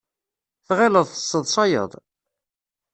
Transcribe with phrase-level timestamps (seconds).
[0.67, 1.91] Tɣileḍ tesseḍsayeḍ?